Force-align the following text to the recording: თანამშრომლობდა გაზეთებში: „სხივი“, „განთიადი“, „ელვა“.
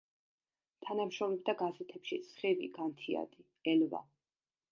თანამშრომლობდა 0.85 1.53
გაზეთებში: 1.59 2.19
„სხივი“, 2.31 2.71
„განთიადი“, 2.79 3.47
„ელვა“. 3.75 4.05